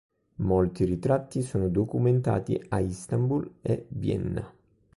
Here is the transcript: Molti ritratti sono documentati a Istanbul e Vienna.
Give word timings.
Molti 0.37 0.83
ritratti 0.85 1.43
sono 1.43 1.69
documentati 1.69 2.59
a 2.69 2.79
Istanbul 2.79 3.47
e 3.61 3.85
Vienna. 3.89 4.51